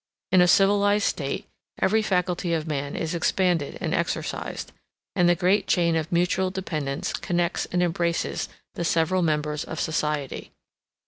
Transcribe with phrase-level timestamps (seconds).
[0.31, 1.45] In a civilized state
[1.79, 4.71] every faculty of man is expanded and exercised;
[5.15, 10.53] and the great chain of mutual dependence connects and embraces the several members of society.